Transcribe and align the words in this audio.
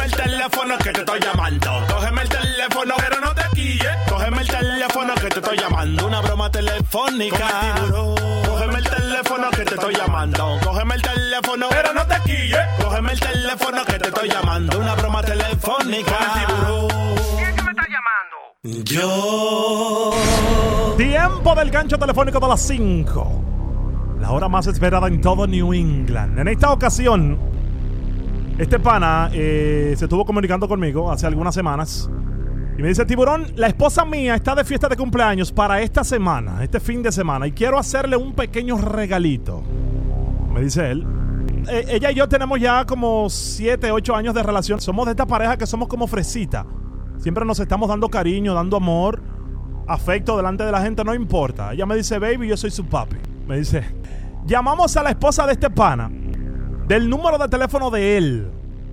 Cógeme 0.00 0.14
el 0.14 0.30
teléfono 0.30 0.78
que 0.78 0.92
te 0.92 1.00
estoy 1.00 1.20
llamando. 1.20 1.70
Cógeme 1.92 2.22
el 2.22 2.28
teléfono, 2.30 2.94
pero 2.96 3.20
no 3.20 3.34
te 3.34 3.42
quilles. 3.54 3.96
Cógeme 4.08 4.40
el 4.40 4.48
teléfono 4.48 5.14
que 5.14 5.28
te 5.28 5.40
estoy 5.40 5.58
llamando. 5.58 6.06
Una 6.06 6.20
broma 6.22 6.50
telefónica. 6.50 7.74
Cógeme 8.46 8.78
el 8.78 8.88
teléfono 8.88 9.50
que 9.50 9.64
te 9.64 9.74
estoy 9.74 9.94
llamando. 9.94 10.58
Cógeme 10.64 10.94
el 10.94 11.02
teléfono, 11.02 11.66
pero 11.68 11.92
no 11.92 12.06
te 12.06 12.14
quilles. 12.24 12.66
Cógeme 12.82 13.12
el 13.12 13.20
teléfono 13.20 13.84
que 13.84 13.98
te 13.98 14.08
estoy 14.08 14.28
llamando. 14.30 14.78
Una 14.78 14.94
broma 14.94 15.22
telefónica. 15.22 16.18
¿Quién 17.36 17.56
que 17.56 17.62
me 17.62 17.70
está 17.70 17.86
llamando? 17.86 18.84
Yo. 18.84 20.14
Tiempo 20.96 21.54
del 21.54 21.70
gancho 21.70 21.98
telefónico 21.98 22.40
de 22.40 22.48
las 22.48 22.62
5. 22.62 23.44
La 24.18 24.30
hora 24.30 24.48
más 24.48 24.66
esperada 24.66 25.08
en 25.08 25.20
todo 25.20 25.46
New 25.46 25.74
England. 25.74 26.38
En 26.38 26.48
esta 26.48 26.72
ocasión, 26.72 27.49
este 28.60 28.78
pana 28.78 29.30
eh, 29.32 29.94
se 29.96 30.04
estuvo 30.04 30.22
comunicando 30.26 30.68
conmigo 30.68 31.10
hace 31.10 31.26
algunas 31.26 31.54
semanas. 31.54 32.10
Y 32.76 32.82
me 32.82 32.88
dice, 32.88 33.06
tiburón, 33.06 33.46
la 33.56 33.68
esposa 33.68 34.04
mía 34.04 34.34
está 34.34 34.54
de 34.54 34.64
fiesta 34.64 34.86
de 34.86 34.96
cumpleaños 34.96 35.50
para 35.50 35.80
esta 35.80 36.04
semana, 36.04 36.62
este 36.62 36.78
fin 36.78 37.02
de 37.02 37.10
semana, 37.10 37.46
y 37.46 37.52
quiero 37.52 37.78
hacerle 37.78 38.16
un 38.18 38.34
pequeño 38.34 38.76
regalito. 38.76 39.62
Me 40.52 40.60
dice 40.60 40.90
él. 40.90 41.06
Eh, 41.70 41.86
ella 41.88 42.10
y 42.10 42.14
yo 42.14 42.28
tenemos 42.28 42.60
ya 42.60 42.84
como 42.84 43.30
7, 43.30 43.92
8 43.92 44.14
años 44.14 44.34
de 44.34 44.42
relación. 44.42 44.78
Somos 44.78 45.06
de 45.06 45.12
esta 45.12 45.24
pareja 45.24 45.56
que 45.56 45.66
somos 45.66 45.88
como 45.88 46.06
fresita. 46.06 46.66
Siempre 47.16 47.46
nos 47.46 47.60
estamos 47.60 47.88
dando 47.88 48.10
cariño, 48.10 48.52
dando 48.52 48.76
amor, 48.76 49.22
afecto 49.86 50.36
delante 50.36 50.64
de 50.64 50.72
la 50.72 50.82
gente, 50.82 51.02
no 51.02 51.14
importa. 51.14 51.72
Ella 51.72 51.86
me 51.86 51.96
dice, 51.96 52.18
baby, 52.18 52.48
yo 52.48 52.58
soy 52.58 52.70
su 52.70 52.84
papi. 52.84 53.16
Me 53.46 53.56
dice, 53.56 53.84
llamamos 54.44 54.98
a 54.98 55.02
la 55.02 55.10
esposa 55.10 55.46
de 55.46 55.52
este 55.54 55.70
pana 55.70 56.10
del 56.90 57.08
número 57.08 57.38
de 57.38 57.46
teléfono 57.46 57.88
de 57.92 58.16
él. 58.16 58.48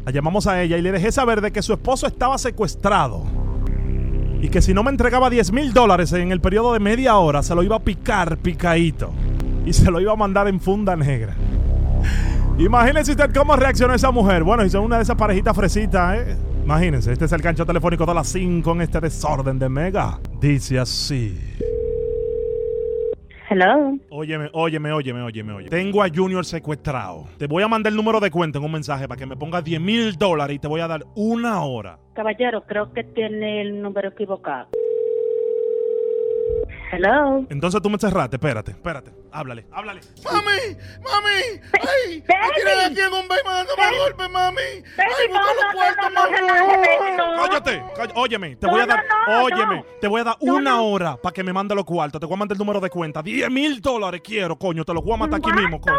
La 0.06 0.12
llamamos 0.12 0.46
a 0.46 0.62
ella 0.62 0.78
y 0.78 0.84
le 0.84 0.92
dejé 0.92 1.12
saber 1.12 1.42
de 1.42 1.52
que 1.52 1.64
su 1.64 1.74
esposo 1.74 2.06
estaba 2.06 2.38
secuestrado. 2.38 3.24
Y 4.40 4.50
que 4.50 4.62
si 4.62 4.72
no 4.72 4.84
me 4.84 4.92
entregaba 4.92 5.32
10 5.32 5.52
mil 5.52 5.74
dólares 5.74 6.14
en 6.14 6.32
el 6.32 6.40
periodo 6.40 6.74
de 6.74 6.80
media 6.80 7.18
hora, 7.18 7.42
se 7.42 7.56
lo 7.56 7.64
iba 7.64 7.78
a 7.78 7.80
picar 7.80 8.38
picadito. 8.38 9.10
Y 9.66 9.74
se 9.74 9.90
lo 9.90 10.00
iba 10.00 10.14
a 10.14 10.16
mandar 10.16 10.48
en 10.48 10.60
funda 10.60 10.96
negra. 10.96 11.34
Imagínense 12.60 13.14
usted 13.14 13.34
cómo 13.34 13.56
reaccionó 13.56 13.96
esa 13.96 14.12
mujer. 14.12 14.44
Bueno, 14.44 14.70
son 14.70 14.84
una 14.84 14.98
de 14.98 15.02
esas 15.02 15.16
parejitas 15.16 15.56
fresitas, 15.56 16.18
¿eh? 16.20 16.38
Imagínense, 16.64 17.12
este 17.12 17.26
es 17.26 17.32
el 17.32 17.42
cancho 17.42 17.66
telefónico 17.66 18.06
de 18.06 18.14
las 18.14 18.28
5 18.28 18.74
en 18.74 18.82
este 18.82 19.00
desorden 19.00 19.58
de 19.58 19.70
Mega. 19.70 20.20
Dice 20.40 20.78
así. 20.78 21.36
Hello. 23.50 23.98
Óyeme, 24.10 24.50
óyeme, 24.52 24.92
óyeme, 24.92 25.22
óyeme, 25.22 25.54
óyeme. 25.54 25.70
Tengo 25.70 26.04
a 26.04 26.10
Junior 26.14 26.44
secuestrado. 26.44 27.24
Te 27.38 27.48
voy 27.48 27.64
a 27.64 27.70
mandar 27.70 27.92
el 27.92 27.96
número 27.96 28.20
de 28.20 28.30
cuenta 28.30 28.58
en 28.58 28.66
un 28.66 28.72
mensaje 28.74 29.08
para 29.08 29.18
que 29.18 29.26
me 29.26 29.38
ponga 29.38 29.62
10 29.62 29.80
mil 29.80 30.18
dólares 30.18 30.58
y 30.58 30.60
te 30.60 30.68
voy 30.68 30.82
a 30.82 30.88
dar 30.88 31.06
una 31.16 31.64
hora. 31.64 31.98
Caballero, 32.14 32.64
creo 32.68 32.92
que 32.92 33.06
tiene 33.06 33.62
el 33.62 33.82
número 33.82 34.10
equivocado. 34.10 34.68
Hello. 36.92 37.46
Entonces 37.50 37.82
tú 37.82 37.90
me 37.90 37.98
cerraste, 37.98 38.38
espérate, 38.38 38.72
espérate. 38.72 39.12
Háblale, 39.32 39.66
háblale. 39.72 40.00
Mami, 40.24 40.78
mami. 41.04 41.62
Ay, 41.74 42.24
me 42.28 42.54
tienen 42.56 42.80
aquí 42.92 43.00
en 43.02 43.14
un 43.14 43.28
baby 43.28 43.42
dándome 43.46 43.84
Baby. 43.84 43.98
golpe, 43.98 44.30
mami. 44.30 44.62
Ay, 44.98 45.28
no, 45.30 45.40
busca 45.40 45.54
los 45.54 45.74
cuartos, 45.74 46.14
mami. 46.14 46.38
Cállate, 47.50 47.84
cállate. 47.96 48.14
óyeme, 48.16 48.56
te 48.56 48.66
No, 48.68 48.72
voy 48.72 48.82
a 48.82 48.86
no, 48.86 48.94
dar, 48.94 49.04
no, 49.28 49.44
óyeme, 49.44 49.76
no. 49.78 49.86
te 50.00 50.08
voy 50.08 50.22
a 50.22 50.24
dar 50.24 50.38
No, 50.42 50.56
una 50.56 50.72
no. 50.72 50.86
hora 50.88 51.18
para 51.18 51.34
que 51.34 51.44
me 51.44 51.52
mande 51.54 51.76
los 51.76 51.84
cuartos. 51.86 52.20
Te 52.20 52.26
voy 52.26 52.36
a 52.36 52.38
mandar 52.38 52.56
el 52.56 52.60
número 52.60 52.80
de 52.80 52.90
cuenta. 52.90 53.22
10 53.22 53.50
mil 53.52 53.82
dólares 53.82 54.22
quiero, 54.24 54.58
coño. 54.58 54.84
Te 54.86 54.94
los 54.94 55.04
voy 55.04 55.14
a 55.14 55.18
matar 55.18 55.40
aquí 55.40 55.52
mismo, 55.52 55.82
coño. 55.82 55.96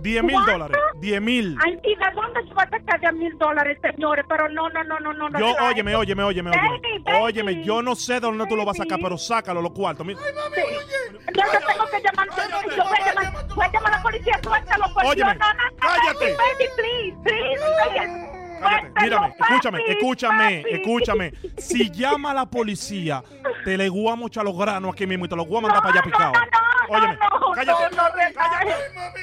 10 0.00 0.22
mil 0.24 0.44
dólares. 0.46 0.76
10 1.00 1.20
mil. 1.22 1.56
Ay, 1.64 1.78
¿y 1.84 1.94
de 1.96 2.04
dónde 2.14 2.42
se 2.48 2.54
va 2.54 2.62
a 2.62 2.70
sacar 2.70 3.00
de 3.00 3.12
mil 3.12 3.36
dólares, 3.38 3.78
señores? 3.82 4.24
Pero 4.28 4.48
no, 4.48 4.68
no, 4.70 4.84
no, 4.84 4.98
no, 5.00 5.12
no. 5.12 5.28
no 5.28 5.38
Yo, 5.38 5.54
trae. 5.54 5.68
óyeme, 5.72 5.94
óyeme, 5.96 6.22
óyeme, 6.22 6.50
óyeme. 6.50 6.68
Baby, 6.68 7.02
baby. 7.04 7.18
Óyeme, 7.20 7.64
yo 7.64 7.82
no 7.82 7.94
sé 7.94 8.14
de 8.14 8.20
dónde 8.20 8.46
tú 8.46 8.56
lo 8.56 8.64
vas 8.64 8.78
a 8.80 8.82
sacar, 8.84 8.98
pero 9.02 9.18
sácalo 9.18 9.60
los 9.62 9.72
cuartos. 9.72 10.06
Mira. 10.06 10.20
Yo 10.20 11.42
te 11.50 11.58
tengo 11.66 11.84
que 11.90 12.00
llamar. 12.02 12.28
Yo 12.76 12.84
voy 12.84 12.96
a 13.00 13.14
llamar, 13.14 13.46
voy 13.54 13.64
a 13.66 13.72
llamar 13.72 13.92
a 13.92 13.96
la 13.96 14.02
policía. 14.02 14.40
Suéltalo, 14.42 14.94
por 14.94 15.04
Óyeme, 15.04 15.34
Dios. 15.34 15.38
No, 15.38 15.54
no, 15.54 15.70
no, 15.70 15.76
cállate. 15.78 16.36
Baby, 16.36 16.64
please, 16.76 18.18
Cállate, 18.60 18.90
mírame, 19.02 19.28
papi, 19.38 19.42
escúchame, 19.52 19.78
escúchame, 19.86 20.62
papi. 20.62 20.74
escúchame. 20.74 21.32
Si 21.58 21.90
llama 21.92 22.32
a 22.32 22.34
la 22.34 22.46
policía, 22.46 23.22
te 23.64 23.76
le 23.76 23.88
voy 23.88 24.08
a 24.08 24.16
mochar 24.16 24.44
los 24.44 24.56
granos 24.58 24.92
aquí 24.94 25.06
mismo 25.06 25.26
y 25.26 25.28
te 25.28 25.36
los 25.36 25.46
voy 25.46 25.58
a 25.58 25.60
mandar 25.60 25.80
para 25.80 25.92
allá 25.94 26.02
picado. 26.02 26.32
No, 26.32 26.40
no, 26.40 26.46
no, 26.50 26.96
Óyeme, 26.98 27.16
no, 27.18 27.38
no, 27.38 27.52
cállate. 27.52 27.96
no, 27.96 28.02
no, 28.02 28.08
cállate. 28.14 28.34
Ay, 28.36 28.68
mami, 28.96 29.20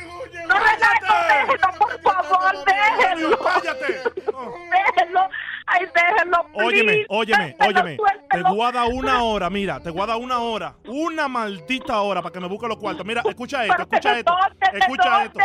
huye, 0.55 1.57
No, 1.61 1.71
por 1.77 2.25
favor, 2.25 2.65
déjelo. 2.65 3.39
Cállate. 3.39 4.01
Déjelo. 4.95 5.29
Ay, 5.67 5.85
déjelo, 5.95 6.43
please. 6.53 6.65
Óyeme, 6.65 7.05
óyeme, 7.09 7.55
óyeme. 7.59 7.91
Te 7.91 7.97
suéltalo. 7.97 8.55
voy 8.55 8.67
a 8.67 8.71
dar 8.71 8.87
una 8.87 9.23
hora, 9.23 9.49
mira, 9.49 9.79
te 9.79 9.89
voy 9.89 10.01
a 10.01 10.05
dar 10.05 10.17
una 10.17 10.39
hora. 10.39 10.75
Una 10.85 11.27
maldita 11.27 11.99
hora 12.01 12.21
para 12.21 12.31
que 12.33 12.39
me 12.39 12.47
busque 12.47 12.67
los 12.67 12.77
cuartos. 12.77 13.05
Mira, 13.05 13.23
escucha 13.27 13.65
esto, 13.65 13.81
escucha 13.81 14.13
¿de 14.13 14.19
esto. 14.19 14.37
Escucha 14.73 15.23
esto. 15.25 15.39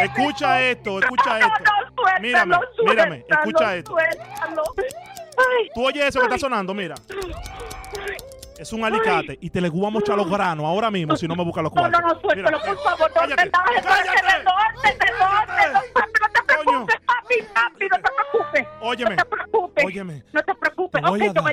Escucha 0.00 0.62
esto, 0.62 0.98
escucha 0.98 1.38
esto. 1.38 1.52
Mírame, 2.20 2.56
mírame, 2.84 3.24
escucha 3.28 3.76
esto. 3.76 3.96
¿Tú 5.74 5.86
oyes 5.86 6.04
eso 6.06 6.18
que 6.20 6.26
está 6.26 6.38
sonando? 6.38 6.74
Mira. 6.74 6.94
Es 8.60 8.74
un 8.74 8.84
alicate 8.84 9.38
y 9.40 9.48
te 9.48 9.58
le 9.58 9.70
voy 9.70 9.86
a 9.86 9.90
mochar 9.90 10.18
los 10.18 10.28
granos 10.30 10.66
ahora 10.66 10.90
mismo 10.90 11.16
si 11.16 11.26
no 11.26 11.34
me 11.34 11.42
busca 11.44 11.62
los 11.62 11.72
No, 11.72 11.80
cuartos. 11.80 11.98
no, 12.02 12.08
no, 12.08 12.20
suéltalo, 12.20 12.58
Mira, 12.58 12.74
por 12.74 12.82
favor, 12.84 13.08
no 13.08 13.14
cállate, 13.14 13.44
relajes, 13.44 13.82
cállate. 13.86 14.26
¿de 14.26 14.44
dónde, 14.44 14.90
de 14.90 15.12
dónde? 15.18 15.62
No, 15.72 16.00
no 16.00 16.28
te 16.28 16.42
preocupes, 16.44 16.96
papi, 17.06 17.34
papi, 17.54 17.84
no 17.90 17.96
te 17.96 18.10
preocupes. 18.12 18.66
Óyeme, 18.82 19.16
No 19.16 19.24
te 19.24 19.30
preocupes. 19.30 19.84
óyeme. 19.86 20.24
No 20.34 20.42
te 20.42 20.54
preocupes. 20.54 21.02
Te 21.02 21.08
voy 21.08 21.22
a 21.26 21.32
dar- 21.32 21.44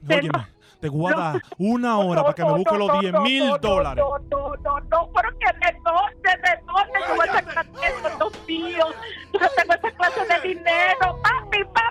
me- 0.00 0.14
Óyeme, 0.16 0.46
te 0.80 0.88
voy 0.88 1.12
a 1.12 1.16
No. 1.16 1.22
dar 1.22 1.42
una 1.58 1.98
hora 1.98 2.22
para 2.22 2.34
que 2.34 2.42
me 2.44 2.48
No, 2.48 2.56
busque 2.56 2.72
no, 2.72 2.78
los 2.78 2.88
no, 2.94 3.00
10 3.00 3.12
no, 3.12 3.20
mil 3.20 3.46
no, 3.48 3.58
dólares. 3.58 4.04
No, 4.08 4.18
no, 4.18 4.54
no, 4.56 4.80
no, 4.80 5.10
pero 5.12 5.38
que 5.38 5.46
dónde, 5.84 6.30
de 6.30 6.60
dónde 6.64 6.98
yo 7.08 7.14
voy 7.14 7.28
a 7.28 7.32
sacar 7.34 7.66
esto, 7.66 8.08
Dios 8.16 8.46
mío. 8.48 8.86
Yo 9.34 9.40
no 9.40 9.48
tengo 9.54 9.74
esa 9.74 9.90
clase 9.90 10.20
de 10.24 10.48
dinero. 10.48 11.20
Papi, 11.22 11.64
papi, 11.74 11.87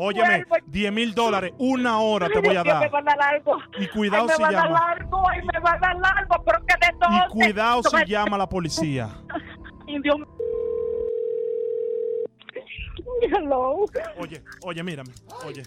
Óyeme, 0.00 0.44
10 0.66 0.92
mil 0.92 1.12
dólares, 1.14 1.52
una 1.58 1.98
hora 1.98 2.28
te 2.28 2.38
voy 2.40 2.54
a 2.56 2.60
Ay, 2.60 2.66
dar. 2.68 2.80
Me 2.80 2.88
va 2.88 2.98
a 3.00 3.02
dar 3.02 3.20
algo. 3.34 3.56
Y 3.80 3.88
cuidado 3.88 4.22
Ay, 4.24 4.28
me 4.28 4.34
si 4.36 4.42
va 4.42 4.48
a 4.48 4.52
dar 4.52 4.64
llama. 4.68 4.90
algo, 4.92 5.28
ay, 5.28 5.40
me 5.52 5.58
va 5.60 5.72
a 5.72 5.78
dar 5.78 5.96
algo, 6.18 6.44
pero 6.44 6.58
que 6.66 6.74
de. 6.74 7.16
Y 7.16 7.28
cuidado 7.30 7.82
si 7.82 8.04
llama 8.06 8.36
a 8.36 8.38
la 8.38 8.48
policía. 8.48 9.08
Ay, 9.88 9.98
Dios 10.02 10.18
mío. 10.18 10.28
Hello. 13.22 13.84
Oye, 14.18 14.42
oye, 14.62 14.82
mírame. 14.84 15.10
Oye, 15.44 15.62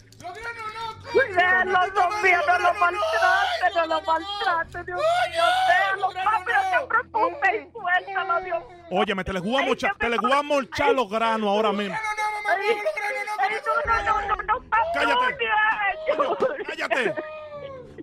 Déjalo, 1.35 1.79
Dios 1.91 2.23
mío, 2.23 2.37
no 2.47 2.59
lo 2.59 2.73
maltrate, 2.79 3.75
no 3.75 3.85
lo 3.87 4.01
maltrate, 4.01 4.83
Dios 4.85 4.99
mío, 5.01 5.43
déjalo, 5.67 6.07
papi, 6.23 6.51
no 6.53 6.79
te 6.79 6.87
preocupes, 6.87 7.67
suéltalo, 7.73 8.39
Dios 8.45 8.59
mío. 8.69 8.77
óyeme, 8.91 9.23
te 9.25 9.33
le 9.33 9.39
voy 9.41 9.55
a 9.55 9.59
Ay, 9.59 10.47
mochar 10.47 10.93
los 10.95 11.09
granos 11.09 11.49
ahora 11.49 11.73
mismo. 11.73 11.95
No, 13.85 14.03
no, 14.03 14.27
no, 14.27 14.35
no, 14.43 14.69
Cállate. 14.93 15.37
Cállate. 16.65 17.15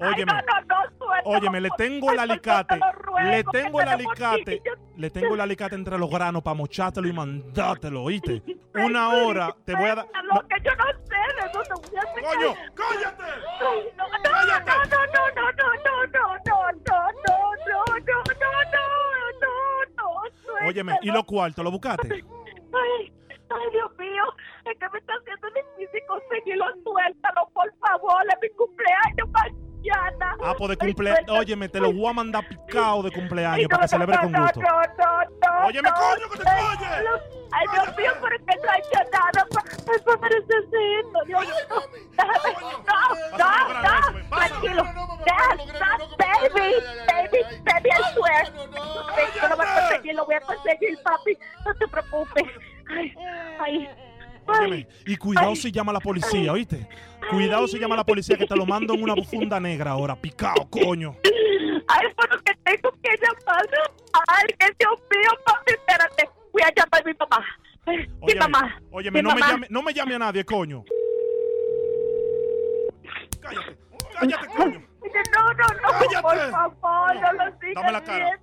Óyeme. 0.01 0.33
no, 0.33 0.41
no, 0.41 0.61
no, 0.63 0.97
suéltalo, 0.97 1.37
Óyeme, 1.37 1.61
le 1.61 1.71
tengo 1.77 2.13
el 2.13 2.19
alicate. 2.19 2.81
Le 3.25 3.45
tengo 3.45 3.81
el 3.81 3.89
alicate. 3.89 4.63
Le 4.97 5.11
tengo 5.11 5.35
el 5.35 5.41
alicate 5.41 5.75
entre 5.75 5.99
los 5.99 6.09
granos 6.09 6.43
para 6.43 6.55
mochártelo 6.55 7.09
y 7.09 7.13
mandártelo, 7.13 8.03
¿oíste? 8.05 8.43
Una 8.75 9.09
hora 9.09 9.55
te 9.65 9.75
voy 9.75 9.91
a 9.91 9.95
dar. 9.97 10.07
no, 10.33 10.41
que 10.47 10.57
yo 10.63 10.75
no 10.77 10.85
sé. 11.05 11.19
¡Coño! 12.21 12.55
¡Cállate! 12.75 13.23
No, 13.61 13.75
no, 13.97 14.09
no, 14.19 14.45
no, 14.45 14.85
no, 14.85 15.07
no, 15.07 15.33
no, 15.53 15.69
no, 15.69 16.05
no, 16.09 16.39
no, 16.39 16.59
no, 16.59 16.89
no, 16.89 17.15
no, 17.27 17.45
no, 17.67 17.85
no, 18.01 18.23
no, 18.25 18.53
no, 18.73 18.85
no, 19.41 20.13
no, 20.63 20.69
Óyeme, 20.69 20.99
¿y 21.03 21.11
los 21.11 21.25
cuartos 21.25 21.65
lo 21.65 21.71
buscaste? 21.71 22.25
Ah, 30.49 30.55
pues 30.57 30.71
de 30.71 30.77
cumpleaños. 30.79 31.71
Te 31.71 31.81
lo 31.81 31.93
voy 31.93 32.07
a 32.09 32.13
mandar 32.15 32.49
picado 32.49 33.03
de 33.03 33.11
cumpleaños 33.11 33.69
para 33.69 33.83
que 33.83 33.89
celebre 33.89 34.17
con 34.19 34.33
gusto. 34.33 34.61
Óyeme, 35.67 35.91
coño, 35.91 36.31
que 36.31 36.39
te 36.39 36.45
calles. 36.45 36.91
Ay, 37.51 37.67
Dios 37.73 37.97
mío, 37.97 38.13
pero 38.23 38.37
que 38.47 38.57
no 38.57 38.71
ha 38.71 38.79
hecho 38.79 39.01
nada 39.13 39.47
para 39.51 39.69
Dios 41.27 41.45
mío. 41.53 41.79
No, 43.39 43.49
no, 43.69 43.81
no. 43.83 44.29
Tranquilo. 44.29 44.85
Baby, 46.19 46.69
baby, 47.09 47.41
baby, 47.65 47.89
I 47.91 47.93
swear. 48.15 48.45
Yo 49.35 49.49
lo 49.49 49.57
voy 49.57 49.67
a 49.67 49.69
conseguir, 49.81 50.15
lo 50.15 50.25
voy 50.27 50.35
a 50.35 50.41
conseguir, 50.41 51.03
papi. 51.03 51.39
No 51.67 51.75
te 51.75 51.89
preocupes. 51.89 52.45
Ay, 52.91 53.15
ay. 53.61 53.89
Óyeme, 54.49 54.89
y 55.07 55.17
cuidado 55.17 55.55
si 55.55 55.71
llama 55.71 55.91
a 55.91 55.95
la 55.95 56.01
policía, 56.01 56.53
¿oíste? 56.53 56.89
Cuidado 57.31 57.69
si 57.69 57.79
llama 57.79 57.95
a 57.95 57.99
la 57.99 58.05
policía 58.05 58.37
que 58.39 58.47
te 58.47 58.57
lo 58.57 58.65
mando 58.67 58.95
en 58.95 59.03
una 59.03 59.15
funda 59.25 59.61
negra 59.61 59.91
ahora, 59.93 60.17
picado, 60.17 60.69
coño. 60.71 61.17
Ay, 61.89 62.07
pero 62.17 62.43
que 62.43 62.55
tengo 62.65 62.91
que 63.03 63.11
llamar. 63.17 63.67
Ay, 64.29 64.47
que 64.59 64.67
Dios 64.79 65.01
mío, 65.11 65.31
papi, 65.45 65.73
espérate. 65.73 66.29
Voy 66.53 66.63
a 66.63 66.73
llamar 66.75 67.03
a 67.03 67.05
mi. 67.05 67.13
Sí, 67.99 68.11
Óyeme, 68.21 68.41
mamá. 68.41 68.81
óyeme, 68.91 69.23
no, 69.23 69.35
me 69.35 69.41
llame, 69.41 69.67
no 69.71 69.83
me 69.83 69.95
llame 69.95 70.15
a 70.15 70.19
nadie, 70.19 70.45
coño. 70.45 70.85
Cállate, 73.41 73.77
cállate, 74.19 74.47
coño. 74.49 74.81
No, 75.35 75.43
no, 75.43 75.53
no, 75.55 75.89
Cállate. 75.91 76.23
por 76.23 76.37
favor, 76.81 77.15
no 77.15 77.33
lo 77.33 77.59
sigas 77.61 77.75
Dame 77.75 77.93
la 77.93 78.05
cara. 78.05 78.41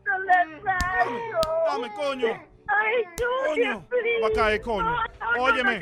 Dame, 1.68 1.94
coño. 1.96 2.28
Ay, 2.68 3.04
Junior, 3.19 3.75
Coño, 3.75 3.88
please. 3.90 4.22
va 4.24 4.28
a 4.28 4.31
caer, 4.31 4.62
coño. 4.62 4.90
No, 4.90 4.98
Óyeme. 5.40 5.80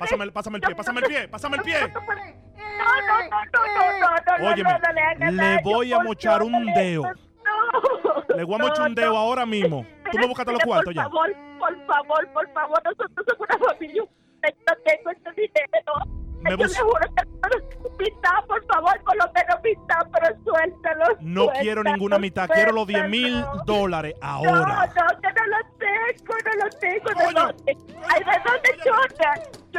Pásame, 0.00 0.24
el- 0.24 0.32
pásame 0.32 0.56
el 0.58 0.62
pie, 0.62 0.74
pásame 0.74 1.00
el 1.00 1.06
pie, 1.06 1.28
pásame 1.28 1.56
el 1.58 1.62
pie. 1.62 1.76
No, 1.80 1.88
no, 1.88 3.18
no, 3.22 3.40
no, 3.52 3.98
no, 3.98 3.98
no, 4.00 4.38
no, 4.38 4.50
Óyeme, 4.50 4.70
no, 5.18 5.30
no 5.30 5.42
le 5.42 5.62
voy 5.62 5.92
a 5.92 5.98
mochar 6.00 6.42
un 6.42 6.66
dedo. 6.74 7.02
No. 7.02 8.36
Le 8.36 8.44
voy 8.44 8.54
a 8.54 8.58
mochar 8.58 8.88
un 8.88 8.94
dedo 8.94 9.16
ahora 9.16 9.44
mismo. 9.46 9.84
Tú 10.10 10.18
me 10.18 10.18
Mire, 10.18 10.26
buscaste 10.28 10.52
los 10.52 10.62
cuartos 10.62 10.94
ya. 10.94 11.04
Por 11.08 11.12
favor, 11.12 11.36
por 11.58 11.86
favor, 11.86 12.28
por 12.32 12.52
favor, 12.52 12.82
nosotros 12.84 13.26
somos 13.28 13.48
una 13.48 13.68
familia. 13.72 14.02
No 14.02 14.74
tengo 14.84 15.10
este 15.10 15.30
dinero. 15.32 15.92
Me 16.40 16.50
Yo 16.50 16.56
le 16.56 16.74
juro 16.74 16.98
que 17.14 17.24
no 17.24 17.96
mitad, 17.98 18.44
por 18.48 18.66
favor, 18.66 19.00
por 19.04 19.16
lo 19.16 19.32
menos 19.32 19.62
mitad, 19.62 20.06
pero 20.12 20.36
suéltalo. 20.44 21.04
No 21.20 21.46
quiero 21.52 21.82
suéltalo, 21.82 21.82
ninguna 21.84 22.18
mitad, 22.18 22.48
quiero 22.50 22.72
los 22.72 22.86
10 22.88 23.08
mil 23.08 23.32
suéltalo. 23.44 23.62
dólares 23.64 24.14
ahora. 24.20 24.50
no, 24.50 24.66
no 24.66 25.11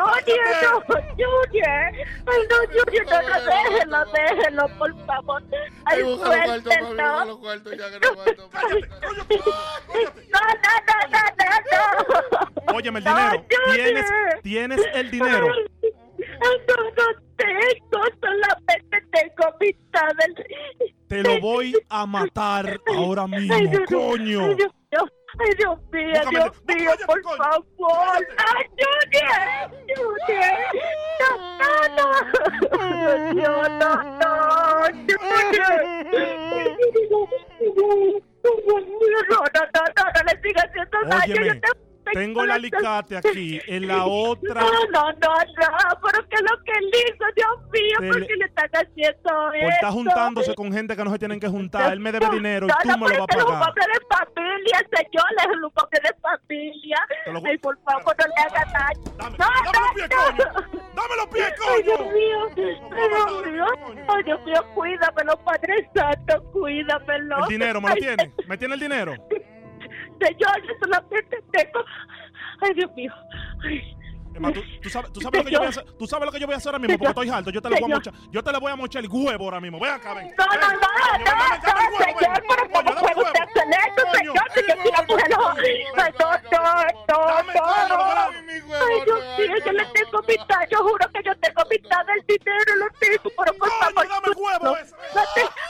Junior? 0.04 0.84
Junior, 0.86 0.86
no, 0.88 0.96
Junior. 1.18 1.92
Ay, 2.26 2.42
no, 2.50 2.58
Junior, 2.74 3.06
no, 3.06 3.18
no, 3.22 3.36
déjelo, 3.46 4.00
déjelo, 4.14 4.64
por 4.78 4.92
favor. 5.06 5.42
Ay, 5.86 6.00
suéltelo. 6.02 6.94
no. 6.94 7.26
No, 7.26 7.26
no, 7.26 7.36
no, 7.36 7.66
no, 11.10 11.22
no, 11.38 11.48
no. 12.68 12.76
Óyeme 12.76 13.00
el 13.00 13.06
No, 13.06 13.12
dinero. 13.16 13.46
¿Tienes, 13.76 14.06
tienes 14.42 14.82
el 14.94 15.12
dinero. 15.12 15.48
Ay, 15.52 15.66
No, 16.68 16.76
no 16.76 17.22
tengo, 17.38 18.00
solamente 18.22 18.96
tengo 19.12 19.56
mitad 19.60 20.12
del... 20.20 20.34
Te 21.08 21.22
lo 21.22 21.40
voy 21.40 21.76
a 21.90 22.06
matar 22.06 22.80
ahora 22.96 23.28
mismo, 23.28 23.56
coño. 23.88 24.56
Ay, 25.44 25.52
Dios 25.58 25.78
mío, 25.92 26.14
ay, 26.16 26.28
Dios 26.30 26.32
mío, 26.32 26.32
Búscame 26.32 26.32
Dios 26.32 26.56
mío, 26.66 26.92
búscame, 26.92 27.06
por 27.06 27.22
coño. 27.22 27.38
favor. 27.38 28.28
Ay, 28.38 28.64
Junior, 28.80 29.40
Junior. 29.96 30.58
No, 31.20 31.30
no, 31.58 31.72
no. 31.96 32.08
Dios, 33.34 33.70
no, 33.70 33.92
no, 34.20 34.32
Junior. 34.94 35.74
No, 38.44 39.38
no, 39.54 39.62
no, 39.74 39.84
no, 39.96 40.04
no 40.14 40.22
le 40.28 40.42
sigas 40.42 40.66
haciendo 40.66 40.98
daño. 41.08 41.34
Óyeme, 41.34 41.48
yo 41.48 41.60
te- 41.62 42.12
tengo 42.14 42.44
el 42.44 42.52
alicate 42.52 43.18
aquí 43.18 43.62
en 43.68 43.88
la 43.88 44.06
otra. 44.06 44.62
No, 44.62 44.70
no, 44.92 45.04
no, 45.12 45.12
no, 45.14 46.00
pero 46.04 46.28
que 46.30 46.38
lo 46.42 46.64
que 46.66 46.73
hizo, 46.94 47.26
Dios 47.36 47.72
mío, 47.72 47.98
Te 48.00 48.08
¿por 48.08 48.20
le- 48.20 48.28
qué 48.28 48.36
le 48.36 48.46
están 48.46 48.70
haciendo 48.74 49.22
Por 49.24 49.56
eso? 49.56 49.70
estar 49.70 49.92
juntándose 49.92 50.56
con 50.56 50.72
gente 50.74 50.96
que 50.96 51.04
no 51.04 51.12
se 51.12 51.20
tienen 51.20 51.40
que 51.40 51.48
juntar. 51.48 51.92
Él 51.94 52.00
me 52.00 52.12
debe 52.12 52.30
dinero 52.32 52.68
y 52.68 52.70
tú 52.70 52.88
no, 52.90 52.98
me 52.98 53.10
lo 53.10 53.16
vas 53.16 53.24
a 53.24 53.28
pero 53.28 53.40
es 53.40 53.46
un 53.46 53.54
pagar. 53.54 53.70
hombre 53.70 53.86
de 53.94 54.16
familia, 54.16 54.78
señor, 54.92 55.26
es 55.38 55.48
un 55.58 55.64
hombre 55.64 56.00
de 56.04 56.14
familia. 56.22 56.98
Lo 57.28 57.42
Ay, 57.46 57.58
por 57.58 57.78
favor, 57.84 58.16
no 58.18 58.26
le 58.28 58.42
haga 58.44 58.72
daño. 58.74 59.04
Dame, 59.18 59.38
no, 59.38 59.46
dame 59.46 59.80
los 59.80 59.94
pies, 59.94 60.10
coño. 60.10 60.82
Dame 60.94 61.16
los 61.18 61.28
pies, 61.28 61.54
Ay, 61.70 61.84
Dios 61.84 61.98
coño. 61.98 62.12
mío, 62.12 62.40
Dios 62.56 62.82
mío, 63.46 63.66
ay, 64.08 64.24
Dios 64.24 64.46
mío, 64.46 64.66
cuídamelo, 64.76 65.38
Padre 65.44 65.90
Santo, 65.96 66.44
cuídamelo. 66.52 67.38
El 67.44 67.48
dinero, 67.48 67.82
¿me 67.82 67.90
lo 67.90 67.96
tiene? 67.96 68.32
¿Me 68.48 68.58
tiene 68.58 68.74
el 68.76 68.80
dinero? 68.80 69.14
Señor, 70.22 70.62
yo 70.68 70.74
solamente 70.82 71.44
tengo. 71.52 71.84
Ay, 72.62 72.74
Dios 72.76 72.92
mío. 72.96 73.12
Ay. 73.64 73.96
Emma, 74.36 74.52
¿tú, 74.52 74.62
tú 74.82 74.90
sabes, 74.90 75.12
tú 75.14 75.22
sabes 75.22 75.40
lo 75.40 75.46
que 75.46 75.52
yo 75.52 75.60
voy 75.60 75.68
a 75.68 75.70
hacer, 75.70 75.86
tú 75.98 76.08
sabes 76.08 76.26
lo 76.26 76.32
que 76.32 76.40
yo 76.40 76.48
voy 76.48 76.54
a 76.56 76.58
hacer 76.58 76.70
ahora 76.70 76.80
mismo 76.80 76.98
porque 76.98 77.10
estoy 77.10 77.30
harto. 77.30 77.50
Yo 77.52 77.62
te 77.62 77.70
le 77.70 77.80
voy 77.80 77.92
a 77.92 77.96
mochar, 77.96 78.14
yo 78.32 78.44
te 78.44 78.52
le 78.52 78.58
voy 78.60 78.72
a 78.72 78.76
mochar 78.76 79.04
el 79.04 79.10
huevo 79.12 79.44
ahora 79.46 79.60
mismo. 79.60 79.80
Ven 79.80 79.92
acá, 79.92 80.14
ven. 80.14 80.34
No, 80.38 80.46
no, 80.46 80.54
no, 80.54 80.68
no, 80.74 80.80
dame- 81.26 81.60
dame 81.64 81.84
no, 81.92 81.98
señor, 82.20 82.44
pero 82.48 82.70
¿cómo 82.72 82.92
dame 82.94 83.14
puede 83.14 83.28
usted 83.28 83.42
hacer 83.42 83.64
Coño, 83.94 84.14
señor? 84.18 84.34
Que 84.54 84.62
yo 84.68 84.76
quiero 84.82 85.08
cogerlo. 85.08 85.38
No, 85.38 85.52
no, 85.54 85.54
no, 86.52 87.28
Dame, 87.28 87.54
no. 87.54 87.98
dame 87.98 88.42
mi 88.44 88.60
huevo, 88.62 88.86
Ay, 88.88 89.02
Dios 89.06 89.20
no, 89.20 89.38
mío, 89.38 89.58
yo 89.58 89.72
no, 89.72 89.72
le 89.80 89.84
no, 89.84 89.92
tengo 89.94 90.12
no, 90.22 90.28
mitad, 90.28 90.60
yo 90.72 90.78
juro 90.80 91.08
que 91.14 91.24
yo 91.24 91.36
tengo 91.40 91.62
mitad 91.70 92.06
del 92.06 92.26
dinero, 92.28 92.76
lo 92.78 92.88
tengo, 93.00 93.30
pero 93.38 93.54
por 93.58 93.70
favor. 93.70 94.08
dame 94.08 94.28
el 94.28 94.34
huevo 94.38 94.60
no, 94.64 94.78
ese. 94.78 94.94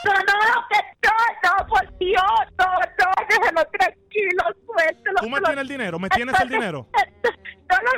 no, 0.04 0.12
no, 0.12 0.54
no, 0.54 0.66
que 0.70 0.78
no, 1.02 1.12
no, 1.58 1.66
por 1.66 1.98
Dios, 1.98 2.22
no, 2.58 2.64
no, 2.64 3.26
déjelo 3.28 3.62
tranquilo, 3.72 4.44
suéltelo. 4.66 5.20
¿Tú 5.20 5.28
me 5.30 5.40
tienes 5.40 5.60
el 5.62 5.68
dinero? 5.68 5.98
¿Me 5.98 6.08
tienes 6.08 6.40
el 6.40 6.48
dinero? 6.48 6.88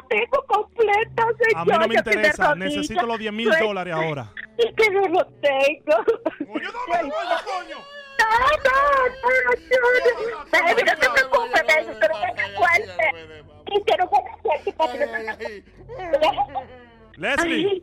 Tengo 0.09 0.45
completo, 0.47 1.23
señor. 1.39 1.57
A 1.57 1.65
mí 1.65 1.73
no 1.73 1.89
me 1.89 1.95
interesa. 1.95 2.55
Necesito 2.55 3.07
los 3.07 3.19
10 3.19 3.33
mil 3.33 3.51
dólares 3.61 3.95
ahora. 3.95 4.33
Y 4.59 4.73
que 4.75 4.91
no 4.91 5.01
lo 5.09 5.27
tengo. 5.41 6.05
Coño, 6.47 6.71
dame 6.91 7.11
coño. 7.11 7.77
No, 8.19 8.25
no, 8.65 8.77
no, 9.23 9.31
no. 9.35 10.45
No 10.53 10.75
te 10.75 11.11
preocupes, 11.11 11.63
que 13.67 13.85
que 13.85 13.97
no 13.97 14.11
me 14.11 14.43
suelte, 14.43 14.73
papi, 14.73 14.99
no 14.99 15.07
me 15.07 15.19
Leslie, 17.17 17.83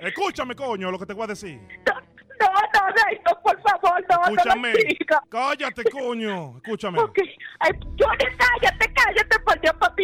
escúchame, 0.00 0.54
coño, 0.56 0.90
lo 0.90 0.98
que 0.98 1.06
te 1.06 1.14
voy 1.14 1.24
a 1.24 1.28
decir. 1.28 1.60
No, 1.86 1.94
no, 2.40 2.50
no, 2.50 3.04
no, 3.24 3.42
por 3.42 3.62
favor, 3.62 4.04
no, 4.08 4.34
Escúchame. 4.34 4.72
Cállate, 5.28 5.84
coño. 5.84 6.56
Escúchame. 6.56 6.98
Ok, 6.98 7.18
ay, 7.60 7.70
cállate, 8.36 8.92
cállate, 8.92 9.38
por 9.40 9.60
Dios, 9.60 9.74
papi, 9.78 10.01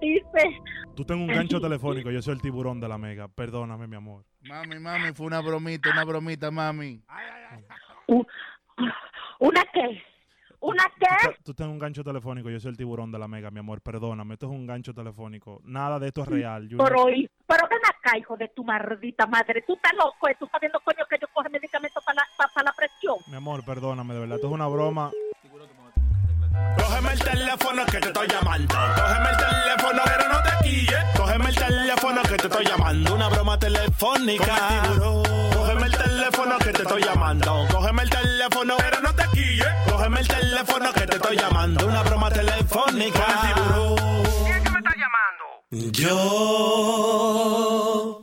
dice. 0.00 0.60
Tú 0.94 1.04
tengo 1.04 1.22
un 1.22 1.28
gancho 1.28 1.60
telefónico. 1.60 2.10
Yo 2.10 2.22
soy 2.22 2.34
el 2.34 2.40
tiburón 2.40 2.80
de 2.80 2.88
la 2.88 2.98
mega. 2.98 3.28
Perdóname, 3.28 3.86
mi 3.86 3.96
amor. 3.96 4.24
Mami, 4.42 4.78
mami, 4.78 5.12
fue 5.12 5.26
una 5.26 5.40
bromita, 5.40 5.90
una 5.90 6.04
bromita, 6.04 6.50
mami. 6.50 7.02
¿Una 9.38 9.62
qué? 9.72 10.02
¿Una 10.60 10.84
qué? 10.98 11.36
tú 11.44 11.52
tengo 11.52 11.72
un 11.72 11.78
gancho 11.78 12.02
telefónico. 12.02 12.48
Yo 12.48 12.58
soy 12.58 12.70
el 12.70 12.76
tiburón 12.76 13.12
de 13.12 13.18
la 13.18 13.28
mega, 13.28 13.50
mi 13.50 13.58
amor. 13.58 13.82
Perdóname. 13.82 14.34
Esto 14.34 14.46
es 14.46 14.52
un 14.52 14.66
gancho 14.66 14.94
telefónico. 14.94 15.60
Nada 15.64 15.98
de 15.98 16.06
esto 16.08 16.22
es 16.22 16.28
real. 16.28 16.62
Junior. 16.70 16.88
Por 16.88 17.00
hoy. 17.00 17.28
Pero 17.46 17.68
ven 17.68 17.80
acá, 17.86 18.16
hijo 18.16 18.34
de 18.38 18.48
tu 18.48 18.64
maldita 18.64 19.26
madre. 19.26 19.62
Tú 19.66 19.74
estás 19.74 19.92
loco, 19.92 20.26
¿eh? 20.28 20.36
tú 20.38 20.46
estás 20.46 20.60
viendo, 20.62 20.80
coño, 20.80 21.04
que 21.10 21.18
yo 21.20 21.26
coge 21.34 21.50
medicamento 21.50 22.00
para 22.06 22.16
la, 22.16 22.22
pa- 22.38 22.50
para 22.54 22.64
la 22.64 22.72
presión. 22.72 23.16
Mi 23.26 23.36
amor, 23.36 23.62
perdóname, 23.64 24.14
de 24.14 24.20
verdad. 24.20 24.36
Esto 24.36 24.46
es 24.46 24.52
una 24.54 24.66
broma. 24.66 25.10
Cógeme 26.76 27.12
el 27.12 27.18
teléfono 27.18 27.84
que 27.86 27.98
te 28.00 28.06
estoy 28.08 28.28
llamando. 28.28 28.74
Cógeme 28.74 29.30
el 29.30 29.36
teléfono, 29.36 30.02
pero 30.04 30.28
no 30.28 30.42
te 30.42 30.50
quilles. 30.64 31.04
Cógeme 31.16 31.48
el 31.48 31.54
teléfono 31.56 32.22
que 32.22 32.36
te 32.36 32.46
estoy 32.46 32.64
llamando. 32.66 33.14
Una 33.14 33.28
broma 33.28 33.58
telefónica. 33.58 34.82
Cógeme 35.54 35.86
el 35.86 35.96
teléfono 35.96 36.58
que 36.58 36.72
te 36.72 36.82
estoy 36.82 37.02
llamando. 37.02 37.66
Cógeme 37.70 38.02
el 38.02 38.10
teléfono, 38.10 38.74
pero 38.78 39.00
no 39.00 39.14
te 39.14 39.24
quilles. 39.32 39.68
Cógeme 39.90 40.20
el 40.20 40.28
teléfono 40.28 40.92
que 40.92 41.06
te 41.06 41.16
estoy 41.16 41.36
llamando. 41.36 41.86
Una 41.86 42.02
broma 42.02 42.30
telefónica. 42.30 43.24
¿Quién 44.44 44.56
es 44.56 44.62
que 44.62 44.70
me 44.70 44.78
está 44.78 44.94
llamando? 44.96 45.44
Yo 45.92 48.20